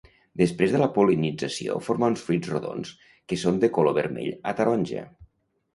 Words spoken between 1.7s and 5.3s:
forma uns fruits rodons que són de color vermell a taronja.